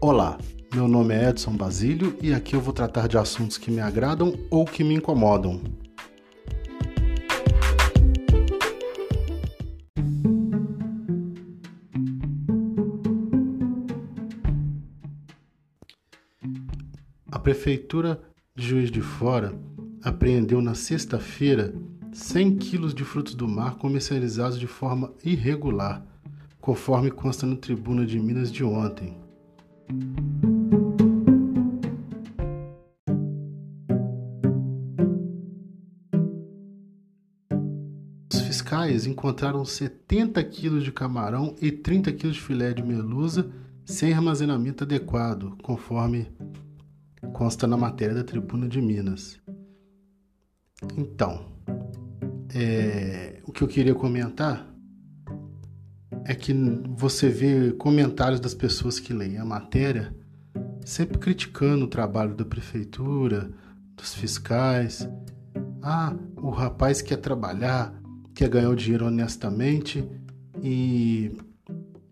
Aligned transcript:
Olá, 0.00 0.38
meu 0.72 0.86
nome 0.86 1.12
é 1.12 1.28
Edson 1.28 1.56
Basílio 1.56 2.16
e 2.22 2.32
aqui 2.32 2.54
eu 2.54 2.60
vou 2.60 2.72
tratar 2.72 3.08
de 3.08 3.18
assuntos 3.18 3.58
que 3.58 3.68
me 3.68 3.80
agradam 3.80 4.32
ou 4.48 4.64
que 4.64 4.84
me 4.84 4.94
incomodam. 4.94 5.60
A 17.32 17.38
Prefeitura 17.40 18.22
de 18.54 18.68
Juiz 18.68 18.92
de 18.92 19.00
Fora 19.00 19.52
apreendeu 20.00 20.62
na 20.62 20.76
sexta-feira 20.76 21.74
100 22.12 22.58
quilos 22.58 22.94
de 22.94 23.02
frutos 23.02 23.34
do 23.34 23.48
mar 23.48 23.74
comercializados 23.74 24.60
de 24.60 24.68
forma 24.68 25.12
irregular, 25.24 26.06
conforme 26.60 27.10
consta 27.10 27.44
no 27.44 27.56
Tribuna 27.56 28.06
de 28.06 28.20
Minas 28.20 28.52
de 28.52 28.62
ontem. 28.62 29.26
Os 38.32 38.40
fiscais 38.40 39.06
encontraram 39.06 39.64
70 39.64 40.42
quilos 40.44 40.84
de 40.84 40.92
camarão 40.92 41.56
e 41.60 41.72
30 41.72 42.12
quilos 42.12 42.36
de 42.36 42.42
filé 42.42 42.74
de 42.74 42.82
melusa 42.82 43.50
sem 43.84 44.12
armazenamento 44.12 44.84
adequado, 44.84 45.56
conforme 45.62 46.30
consta 47.32 47.66
na 47.66 47.76
matéria 47.76 48.14
da 48.14 48.22
Tribuna 48.22 48.68
de 48.68 48.82
Minas. 48.82 49.40
Então, 50.96 51.46
é, 52.54 53.40
o 53.46 53.52
que 53.52 53.62
eu 53.62 53.68
queria 53.68 53.94
comentar 53.94 54.67
é 56.28 56.34
que 56.34 56.52
você 56.94 57.30
vê 57.30 57.72
comentários 57.72 58.38
das 58.38 58.52
pessoas 58.52 59.00
que 59.00 59.14
leem 59.14 59.38
a 59.38 59.46
matéria 59.46 60.14
sempre 60.84 61.18
criticando 61.18 61.86
o 61.86 61.88
trabalho 61.88 62.34
da 62.34 62.44
prefeitura, 62.44 63.50
dos 63.96 64.14
fiscais. 64.14 65.08
Ah, 65.82 66.14
o 66.36 66.50
rapaz 66.50 67.00
quer 67.00 67.16
trabalhar, 67.16 67.98
quer 68.34 68.50
ganhar 68.50 68.68
o 68.68 68.76
dinheiro 68.76 69.06
honestamente 69.06 70.06
e 70.62 71.34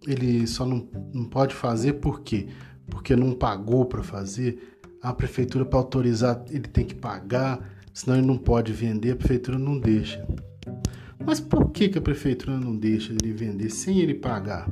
ele 0.07 0.47
só 0.47 0.65
não, 0.65 0.89
não 1.13 1.27
pode 1.27 1.55
fazer 1.55 1.95
por 1.95 2.23
quê? 2.23 2.49
Porque 2.89 3.15
não 3.15 3.35
pagou 3.35 3.85
para 3.85 4.03
fazer. 4.03 4.79
A 5.03 5.13
prefeitura, 5.13 5.65
para 5.65 5.79
autorizar, 5.79 6.43
ele 6.49 6.67
tem 6.67 6.87
que 6.87 6.95
pagar 6.95 7.61
senão 7.93 8.17
ele 8.17 8.27
não 8.27 8.37
pode 8.37 8.73
vender, 8.73 9.13
a 9.13 9.17
prefeitura 9.17 9.59
não 9.59 9.79
deixa. 9.79 10.27
Mas 11.27 11.41
por 11.41 11.73
que, 11.73 11.89
que 11.89 11.99
a 11.99 12.01
prefeitura 12.01 12.57
não 12.57 12.77
deixa 12.77 13.13
ele 13.13 13.33
vender 13.33 13.69
sem 13.69 13.99
ele 13.99 14.15
pagar? 14.15 14.71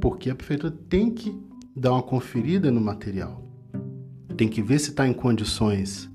Porque 0.00 0.28
a 0.28 0.34
prefeitura 0.34 0.76
tem 0.88 1.14
que 1.14 1.32
dar 1.76 1.92
uma 1.92 2.02
conferida 2.02 2.72
no 2.72 2.80
material. 2.80 3.40
Tem 4.36 4.48
que 4.48 4.60
ver 4.60 4.80
se 4.80 4.90
está 4.90 5.06
em 5.06 5.12
condições. 5.12 6.10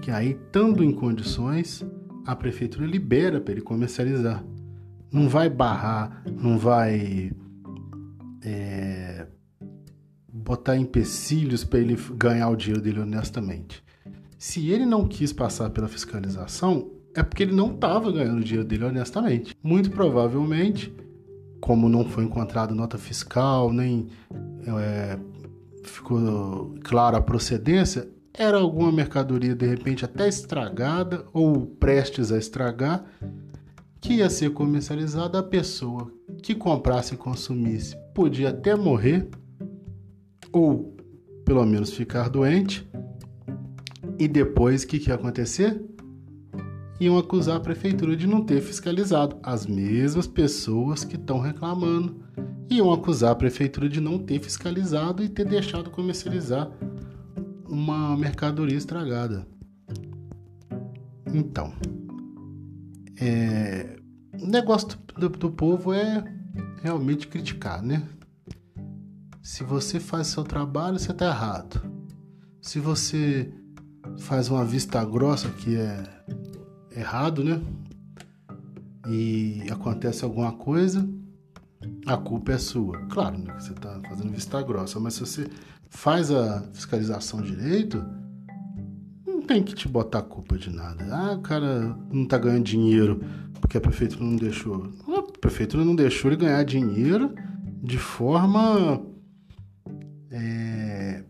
Que 0.00 0.12
aí, 0.12 0.30
estando 0.30 0.84
em 0.84 0.92
condições, 0.92 1.84
a 2.24 2.36
prefeitura 2.36 2.86
libera 2.86 3.40
para 3.40 3.52
ele 3.52 3.62
comercializar. 3.62 4.44
Não 5.10 5.28
vai 5.28 5.50
barrar, 5.50 6.22
não 6.40 6.56
vai 6.56 7.32
é, 8.44 9.26
botar 10.32 10.76
empecilhos 10.76 11.64
para 11.64 11.80
ele 11.80 11.96
ganhar 12.14 12.48
o 12.48 12.54
dinheiro 12.56 12.80
dele 12.80 13.00
honestamente. 13.00 13.82
Se 14.38 14.70
ele 14.70 14.86
não 14.86 15.08
quis 15.08 15.32
passar 15.32 15.70
pela 15.70 15.88
fiscalização, 15.88 16.97
é 17.18 17.22
porque 17.22 17.42
ele 17.42 17.54
não 17.54 17.72
estava 17.74 18.12
ganhando 18.12 18.38
o 18.38 18.44
dinheiro 18.44 18.66
dele 18.66 18.84
honestamente. 18.84 19.56
Muito 19.62 19.90
provavelmente, 19.90 20.94
como 21.60 21.88
não 21.88 22.04
foi 22.04 22.24
encontrado 22.24 22.74
nota 22.74 22.96
fiscal, 22.96 23.72
nem 23.72 24.06
é, 24.66 25.18
ficou 25.82 26.74
clara 26.84 27.18
a 27.18 27.20
procedência, 27.20 28.08
era 28.32 28.58
alguma 28.58 28.92
mercadoria 28.92 29.54
de 29.54 29.66
repente 29.66 30.04
até 30.04 30.28
estragada 30.28 31.24
ou 31.32 31.66
prestes 31.66 32.30
a 32.30 32.38
estragar, 32.38 33.04
que 34.00 34.14
ia 34.14 34.30
ser 34.30 34.50
comercializada 34.50 35.40
a 35.40 35.42
pessoa 35.42 36.12
que 36.40 36.54
comprasse 36.54 37.14
e 37.14 37.16
consumisse 37.16 37.96
podia 38.14 38.50
até 38.50 38.76
morrer 38.76 39.28
ou 40.52 40.96
pelo 41.44 41.66
menos 41.66 41.92
ficar 41.92 42.28
doente 42.28 42.88
e 44.18 44.28
depois, 44.28 44.82
o 44.84 44.86
que, 44.86 44.98
que 44.98 45.08
ia 45.10 45.14
acontecer? 45.16 45.80
Iam 47.00 47.16
acusar 47.16 47.56
a 47.56 47.60
prefeitura 47.60 48.16
de 48.16 48.26
não 48.26 48.44
ter 48.44 48.60
fiscalizado. 48.60 49.38
As 49.42 49.66
mesmas 49.66 50.26
pessoas 50.26 51.04
que 51.04 51.16
estão 51.16 51.38
reclamando 51.38 52.22
iam 52.70 52.92
acusar 52.92 53.30
a 53.30 53.36
prefeitura 53.36 53.88
de 53.88 54.00
não 54.00 54.18
ter 54.18 54.40
fiscalizado 54.40 55.22
e 55.22 55.28
ter 55.28 55.44
deixado 55.44 55.90
comercializar 55.90 56.70
uma 57.68 58.16
mercadoria 58.16 58.76
estragada. 58.76 59.46
Então, 61.32 61.72
é, 63.20 63.96
o 64.40 64.46
negócio 64.46 64.88
do, 65.16 65.28
do, 65.28 65.50
povo 65.50 65.92
é 65.92 66.24
realmente 66.82 67.28
criticar, 67.28 67.82
né? 67.82 68.02
Se 69.42 69.62
você 69.62 69.98
faz 70.00 70.28
seu 70.28 70.44
trabalho, 70.44 70.98
você 70.98 71.10
está 71.10 71.26
errado. 71.26 71.80
Se 72.60 72.78
você 72.78 73.52
faz 74.18 74.48
uma 74.48 74.64
vista 74.64 75.04
grossa 75.04 75.48
que 75.50 75.76
é 75.76 76.17
errado, 76.94 77.44
né? 77.44 77.60
E 79.08 79.62
acontece 79.70 80.24
alguma 80.24 80.52
coisa, 80.52 81.08
a 82.06 82.16
culpa 82.16 82.52
é 82.52 82.58
sua. 82.58 82.98
Claro, 83.06 83.38
né? 83.38 83.54
Você 83.58 83.72
está 83.72 84.00
fazendo 84.08 84.30
vista 84.32 84.60
grossa, 84.62 84.98
mas 85.00 85.14
se 85.14 85.20
você 85.20 85.48
faz 85.88 86.30
a 86.30 86.62
fiscalização 86.72 87.40
direito, 87.40 88.04
não 89.26 89.40
tem 89.42 89.62
que 89.62 89.74
te 89.74 89.88
botar 89.88 90.22
culpa 90.22 90.58
de 90.58 90.70
nada. 90.70 91.04
Ah, 91.10 91.32
o 91.34 91.40
cara 91.40 91.96
não 92.12 92.24
está 92.24 92.36
ganhando 92.36 92.64
dinheiro 92.64 93.20
porque 93.60 93.78
a 93.78 93.80
prefeitura 93.80 94.24
não 94.24 94.36
deixou. 94.36 94.92
A 95.08 95.22
prefeitura 95.40 95.84
não 95.84 95.94
deixou 95.94 96.30
ele 96.30 96.40
ganhar 96.40 96.62
dinheiro 96.64 97.34
de 97.82 97.98
forma 97.98 99.02
é, 100.30 101.24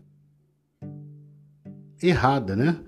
errada, 2.01 2.55
né? 2.55 2.79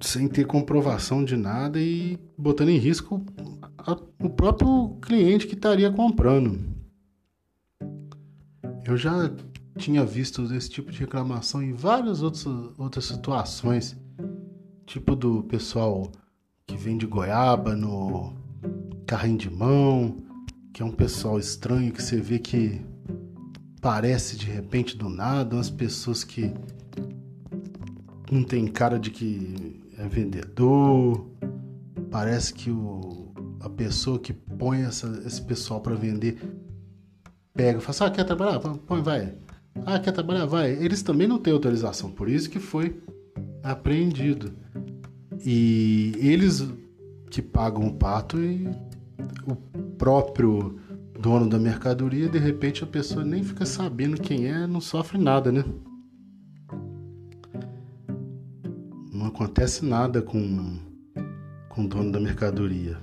Sem 0.00 0.28
ter 0.28 0.46
comprovação 0.46 1.24
de 1.24 1.36
nada 1.36 1.80
e 1.80 2.18
botando 2.36 2.68
em 2.68 2.78
risco 2.78 3.24
a, 3.78 3.92
o 4.22 4.30
próprio 4.30 4.96
cliente 5.02 5.46
que 5.46 5.54
estaria 5.54 5.90
comprando. 5.90 6.60
Eu 8.84 8.96
já 8.96 9.30
tinha 9.76 10.04
visto 10.04 10.42
esse 10.54 10.68
tipo 10.68 10.90
de 10.90 10.98
reclamação 10.98 11.62
em 11.62 11.72
várias 11.72 12.22
outras, 12.22 12.46
outras 12.78 13.04
situações, 13.04 13.96
tipo 14.86 15.14
do 15.14 15.42
pessoal 15.44 16.10
que 16.66 16.76
vende 16.76 17.06
goiaba 17.06 17.74
no 17.74 18.32
carrinho 19.06 19.38
de 19.38 19.50
mão, 19.50 20.16
que 20.72 20.82
é 20.82 20.84
um 20.84 20.92
pessoal 20.92 21.38
estranho 21.38 21.92
que 21.92 22.02
você 22.02 22.20
vê 22.20 22.38
que 22.38 22.80
parece 23.80 24.36
de 24.36 24.46
repente 24.46 24.96
do 24.96 25.08
nada, 25.08 25.56
umas 25.56 25.70
pessoas 25.70 26.24
que 26.24 26.52
não 28.30 28.42
tem 28.42 28.66
cara 28.66 28.98
de 28.98 29.10
que 29.10 29.77
vendedor. 30.08 31.26
Parece 32.10 32.54
que 32.54 32.70
o, 32.70 33.32
a 33.60 33.68
pessoa 33.68 34.18
que 34.18 34.32
põe 34.32 34.82
essa, 34.82 35.22
esse 35.26 35.42
pessoal 35.42 35.80
para 35.80 35.94
vender 35.94 36.38
pega 37.54 37.78
e 37.78 37.82
fala 37.82 37.90
assim, 37.90 38.04
ah, 38.04 38.10
quer 38.10 38.24
trabalhar? 38.24 38.60
Põe, 38.60 39.02
vai. 39.02 39.34
Ah, 39.84 39.98
quer 39.98 40.12
trabalhar? 40.12 40.46
Vai. 40.46 40.72
Eles 40.72 41.02
também 41.02 41.26
não 41.26 41.38
têm 41.38 41.52
autorização, 41.52 42.10
por 42.10 42.28
isso 42.28 42.48
que 42.48 42.58
foi 42.58 43.00
apreendido. 43.62 44.52
E 45.44 46.12
eles 46.18 46.66
que 47.30 47.42
pagam 47.42 47.86
o 47.86 47.94
pato 47.94 48.40
e 48.40 48.68
o 49.46 49.54
próprio 49.98 50.78
dono 51.18 51.48
da 51.48 51.58
mercadoria, 51.58 52.28
de 52.28 52.38
repente 52.38 52.84
a 52.84 52.86
pessoa 52.86 53.24
nem 53.24 53.42
fica 53.42 53.66
sabendo 53.66 54.20
quem 54.20 54.46
é, 54.46 54.66
não 54.66 54.80
sofre 54.80 55.18
nada, 55.18 55.50
né? 55.50 55.64
Acontece 59.38 59.84
nada 59.84 60.20
com, 60.20 60.80
com 61.68 61.84
o 61.84 61.88
dono 61.88 62.10
da 62.10 62.18
mercadoria. 62.18 62.98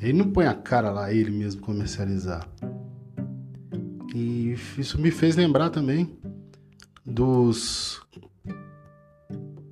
Ele 0.00 0.12
não 0.12 0.30
põe 0.30 0.46
a 0.46 0.54
cara 0.54 0.88
lá, 0.92 1.12
ele 1.12 1.32
mesmo 1.32 1.60
comercializar. 1.62 2.48
E 4.14 4.54
isso 4.78 5.00
me 5.00 5.10
fez 5.10 5.34
lembrar 5.34 5.70
também 5.70 6.16
dos. 7.04 8.00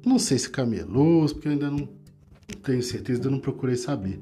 Não 0.05 0.19
sei 0.19 0.39
se 0.39 0.51
camelôs, 0.51 1.33
porque 1.33 1.47
eu 1.47 1.53
ainda 1.53 1.71
não 1.71 1.89
tenho 2.65 2.83
certeza, 2.83 3.21
ainda 3.21 3.31
não 3.31 3.39
procurei 3.39 3.77
saber. 3.77 4.19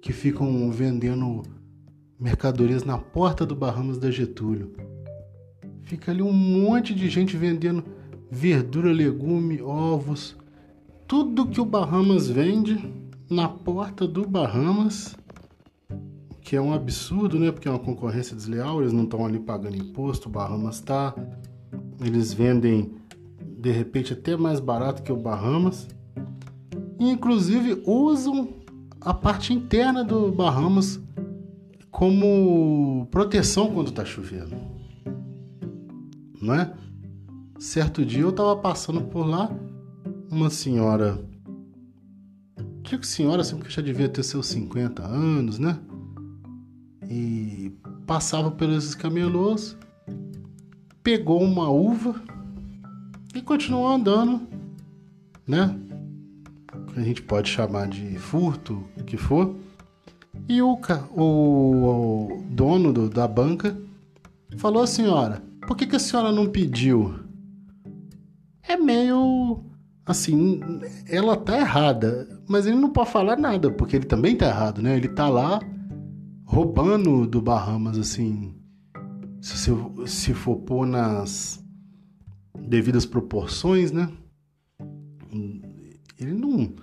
Que 0.00 0.14
ficam 0.14 0.70
vendendo 0.70 1.42
mercadorias 2.18 2.84
na 2.84 2.96
porta 2.96 3.44
do 3.44 3.54
Bahamas 3.54 3.98
da 3.98 4.10
Getúlio. 4.10 4.72
Fica 5.82 6.10
ali 6.10 6.22
um 6.22 6.32
monte 6.32 6.94
de 6.94 7.06
gente 7.10 7.36
vendendo 7.36 7.84
verdura, 8.30 8.90
legume, 8.90 9.60
ovos, 9.60 10.39
tudo 11.10 11.44
que 11.44 11.60
o 11.60 11.64
Bahamas 11.64 12.28
vende 12.28 12.78
na 13.28 13.48
porta 13.48 14.06
do 14.06 14.24
Bahamas, 14.24 15.16
que 16.40 16.54
é 16.54 16.60
um 16.60 16.72
absurdo, 16.72 17.36
né? 17.36 17.50
Porque 17.50 17.66
é 17.66 17.70
uma 17.72 17.80
concorrência 17.80 18.36
desleal, 18.36 18.80
eles 18.80 18.92
não 18.92 19.02
estão 19.02 19.26
ali 19.26 19.40
pagando 19.40 19.76
imposto, 19.76 20.28
o 20.28 20.30
Bahamas 20.30 20.76
está. 20.76 21.12
Eles 22.00 22.32
vendem 22.32 22.92
de 23.58 23.72
repente 23.72 24.12
até 24.12 24.36
mais 24.36 24.60
barato 24.60 25.02
que 25.02 25.10
o 25.10 25.16
Bahamas. 25.16 25.88
E 27.00 27.10
inclusive 27.10 27.82
usam 27.84 28.50
a 29.00 29.12
parte 29.12 29.52
interna 29.52 30.04
do 30.04 30.30
Bahamas 30.30 31.00
como 31.90 33.08
proteção 33.10 33.74
quando 33.74 33.88
está 33.88 34.04
chovendo. 34.04 34.54
Não 36.40 36.54
é? 36.54 36.72
Certo 37.58 38.06
dia 38.06 38.22
eu 38.22 38.30
estava 38.30 38.54
passando 38.54 39.02
por 39.02 39.26
lá, 39.26 39.50
uma 40.30 40.48
senhora. 40.48 41.18
Digo 42.82 43.04
senhora, 43.04 43.42
assim, 43.42 43.56
porque 43.56 43.70
já 43.70 43.82
devia 43.82 44.08
ter 44.08 44.22
seus 44.22 44.46
50 44.46 45.04
anos, 45.04 45.58
né? 45.58 45.78
E 47.08 47.72
passava 48.06 48.50
pelos 48.50 48.94
camelôs, 48.94 49.76
pegou 51.02 51.42
uma 51.42 51.68
uva 51.68 52.14
e 53.34 53.42
continuou 53.42 53.88
andando, 53.88 54.40
né? 55.46 55.76
A 56.96 57.00
gente 57.00 57.22
pode 57.22 57.48
chamar 57.48 57.88
de 57.88 58.18
furto, 58.18 58.84
o 58.96 59.04
que 59.04 59.16
for. 59.16 59.54
E 60.48 60.62
o, 60.62 60.78
o, 61.16 61.22
o 61.22 62.44
dono 62.50 62.92
do, 62.92 63.08
da 63.08 63.26
banca 63.26 63.76
falou: 64.56 64.86
Senhora, 64.86 65.42
por 65.66 65.76
que, 65.76 65.86
que 65.86 65.96
a 65.96 66.00
senhora 66.00 66.32
não 66.32 66.46
pediu? 66.46 67.14
É 68.62 68.76
meio 68.76 69.69
assim, 70.10 70.60
ela 71.08 71.36
tá 71.36 71.58
errada, 71.58 72.28
mas 72.48 72.66
ele 72.66 72.76
não 72.76 72.90
pode 72.90 73.10
falar 73.10 73.36
nada, 73.36 73.70
porque 73.70 73.96
ele 73.96 74.06
também 74.06 74.36
tá 74.36 74.46
errado, 74.46 74.82
né? 74.82 74.96
Ele 74.96 75.08
tá 75.08 75.28
lá 75.28 75.60
roubando 76.44 77.26
do 77.26 77.40
Bahamas, 77.40 77.98
assim. 77.98 78.54
Se, 79.40 79.70
se 80.06 80.34
for 80.34 80.56
pôr 80.56 80.86
nas 80.86 81.64
devidas 82.58 83.06
proporções, 83.06 83.90
né? 83.90 84.10
Ele 86.18 86.34
não, 86.34 86.74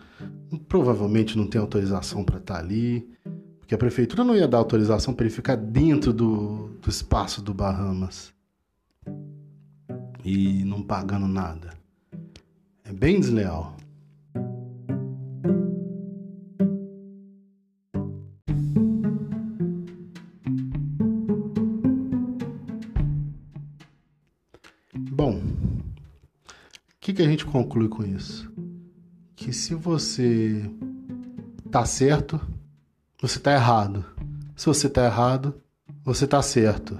provavelmente 0.68 1.38
não 1.38 1.46
tem 1.46 1.62
autorização 1.62 2.24
para 2.24 2.38
estar 2.38 2.56
tá 2.56 2.60
ali, 2.60 3.08
porque 3.60 3.76
a 3.76 3.78
prefeitura 3.78 4.24
não 4.24 4.36
ia 4.36 4.48
dar 4.48 4.58
autorização 4.58 5.14
para 5.14 5.26
ele 5.26 5.34
ficar 5.34 5.56
dentro 5.56 6.12
do, 6.12 6.70
do 6.82 6.90
espaço 6.90 7.42
do 7.42 7.54
Bahamas 7.54 8.34
e 10.24 10.64
não 10.66 10.82
pagando 10.82 11.28
nada. 11.28 11.77
É 12.88 12.94
bem 12.94 13.20
desleal. 13.20 13.76
Bom, 25.12 25.36
o 25.36 25.44
que, 27.02 27.12
que 27.12 27.22
a 27.22 27.28
gente 27.28 27.46
conclui 27.46 27.90
com 27.90 28.06
isso? 28.06 28.50
Que 29.36 29.52
se 29.52 29.76
você 29.76 30.72
tá 31.70 31.84
certo, 31.84 32.40
você 33.22 33.38
tá 33.38 33.52
errado. 33.52 34.06
Se 34.56 34.66
você 34.66 34.88
tá 34.88 35.04
errado, 35.04 35.62
você 36.06 36.26
tá 36.26 36.42
certo. 36.42 36.98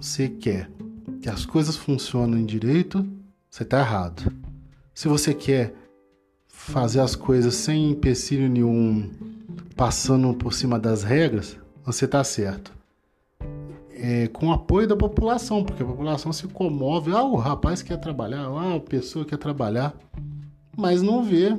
Você 0.00 0.30
quer 0.30 0.70
que 1.20 1.28
as 1.28 1.44
coisas 1.44 1.76
funcionem 1.76 2.46
direito, 2.46 3.06
você 3.56 3.64
tá 3.64 3.80
errado. 3.80 4.30
Se 4.92 5.08
você 5.08 5.32
quer 5.32 5.74
fazer 6.46 7.00
as 7.00 7.16
coisas 7.16 7.54
sem 7.54 7.90
empecilho 7.90 8.50
nenhum, 8.50 9.10
passando 9.74 10.34
por 10.34 10.52
cima 10.52 10.78
das 10.78 11.02
regras, 11.02 11.56
você 11.82 12.06
tá 12.06 12.22
certo 12.22 12.76
é, 13.98 14.28
com 14.28 14.52
apoio 14.52 14.86
da 14.86 14.94
população, 14.94 15.64
porque 15.64 15.82
a 15.82 15.86
população 15.86 16.34
se 16.34 16.46
comove. 16.48 17.10
Ah, 17.12 17.22
o 17.22 17.36
rapaz 17.36 17.80
quer 17.80 17.96
trabalhar, 17.96 18.46
ah, 18.46 18.74
a 18.76 18.80
pessoa 18.80 19.24
quer 19.24 19.38
trabalhar, 19.38 19.94
mas 20.76 21.00
não 21.00 21.22
vê, 21.22 21.56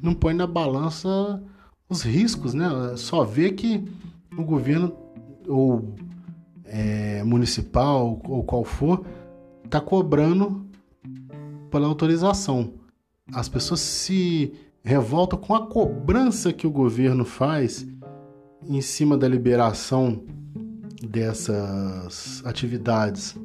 não 0.00 0.14
põe 0.14 0.32
na 0.32 0.46
balança 0.46 1.42
os 1.88 2.02
riscos, 2.02 2.54
né? 2.54 2.68
Só 2.96 3.24
vê 3.24 3.50
que 3.50 3.84
o 4.38 4.44
governo 4.44 4.96
ou 5.48 5.92
é, 6.64 7.24
municipal 7.24 8.20
ou 8.28 8.44
qual 8.44 8.62
for 8.62 9.04
está 9.64 9.80
cobrando 9.80 10.65
pela 11.70 11.86
autorização. 11.86 12.74
As 13.32 13.48
pessoas 13.48 13.80
se 13.80 14.52
revoltam 14.82 15.38
com 15.38 15.54
a 15.54 15.66
cobrança 15.66 16.52
que 16.52 16.66
o 16.66 16.70
governo 16.70 17.24
faz 17.24 17.86
em 18.68 18.80
cima 18.80 19.16
da 19.16 19.28
liberação 19.28 20.24
dessas 21.02 22.42
atividades, 22.44 23.36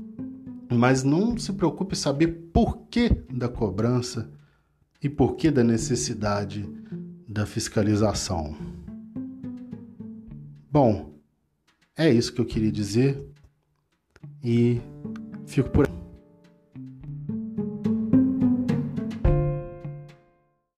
mas 0.71 1.03
não 1.03 1.38
se 1.38 1.51
preocupe 1.53 1.94
em 1.94 1.97
saber 1.97 2.27
por 2.53 2.77
que 2.89 3.09
da 3.33 3.50
cobrança 3.50 4.31
e 5.01 5.09
por 5.09 5.35
que 5.35 5.50
da 5.50 5.63
necessidade 5.63 6.68
da 7.27 7.45
fiscalização. 7.45 8.56
Bom, 10.69 11.12
é 11.97 12.09
isso 12.09 12.33
que 12.33 12.39
eu 12.39 12.45
queria 12.45 12.71
dizer 12.71 13.25
e 14.44 14.79
fico 15.45 15.69
por 15.69 15.88